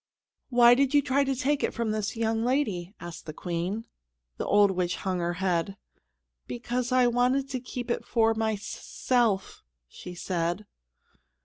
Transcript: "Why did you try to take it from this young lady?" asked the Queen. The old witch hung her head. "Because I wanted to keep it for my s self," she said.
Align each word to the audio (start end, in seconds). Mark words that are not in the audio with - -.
"Why 0.49 0.73
did 0.73 0.95
you 0.95 1.03
try 1.03 1.23
to 1.23 1.35
take 1.35 1.61
it 1.61 1.75
from 1.75 1.91
this 1.91 2.15
young 2.15 2.43
lady?" 2.43 2.95
asked 2.99 3.27
the 3.27 3.33
Queen. 3.35 3.85
The 4.37 4.47
old 4.47 4.71
witch 4.71 4.95
hung 4.95 5.19
her 5.19 5.33
head. 5.35 5.77
"Because 6.47 6.91
I 6.91 7.05
wanted 7.05 7.47
to 7.51 7.59
keep 7.59 7.91
it 7.91 8.03
for 8.03 8.33
my 8.33 8.53
s 8.53 8.61
self," 8.63 9.61
she 9.87 10.15
said. 10.15 10.65